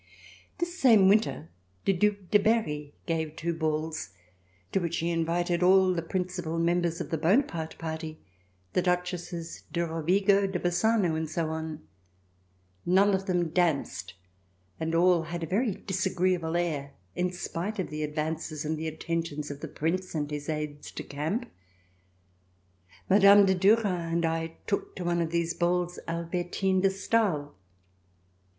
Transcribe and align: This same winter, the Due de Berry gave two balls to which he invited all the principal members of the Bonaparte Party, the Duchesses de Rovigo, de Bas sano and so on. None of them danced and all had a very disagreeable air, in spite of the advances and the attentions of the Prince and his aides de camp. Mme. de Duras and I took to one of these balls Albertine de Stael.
This 0.57 0.79
same 0.79 1.07
winter, 1.07 1.51
the 1.85 1.93
Due 1.93 2.17
de 2.31 2.39
Berry 2.39 2.95
gave 3.05 3.35
two 3.35 3.53
balls 3.53 4.15
to 4.71 4.79
which 4.79 4.97
he 4.97 5.11
invited 5.11 5.61
all 5.61 5.93
the 5.93 6.01
principal 6.01 6.57
members 6.57 6.99
of 7.01 7.11
the 7.11 7.19
Bonaparte 7.19 7.77
Party, 7.77 8.17
the 8.73 8.81
Duchesses 8.81 9.61
de 9.71 9.81
Rovigo, 9.85 10.47
de 10.47 10.57
Bas 10.59 10.75
sano 10.77 11.13
and 11.13 11.29
so 11.29 11.49
on. 11.51 11.83
None 12.83 13.13
of 13.13 13.27
them 13.27 13.49
danced 13.49 14.15
and 14.79 14.95
all 14.95 15.21
had 15.25 15.43
a 15.43 15.45
very 15.45 15.75
disagreeable 15.75 16.57
air, 16.57 16.95
in 17.15 17.31
spite 17.31 17.77
of 17.77 17.91
the 17.91 18.01
advances 18.01 18.65
and 18.65 18.79
the 18.79 18.87
attentions 18.87 19.51
of 19.51 19.59
the 19.59 19.67
Prince 19.67 20.15
and 20.15 20.31
his 20.31 20.49
aides 20.49 20.91
de 20.91 21.03
camp. 21.03 21.47
Mme. 23.07 23.45
de 23.45 23.53
Duras 23.53 23.85
and 24.11 24.25
I 24.25 24.57
took 24.65 24.95
to 24.95 25.03
one 25.05 25.21
of 25.21 25.29
these 25.29 25.53
balls 25.53 25.99
Albertine 26.07 26.81
de 26.81 26.89
Stael. 26.89 27.53